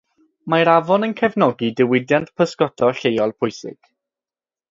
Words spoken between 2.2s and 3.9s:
pysgota lleol pwysig.